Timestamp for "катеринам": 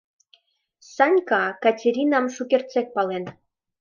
1.63-2.25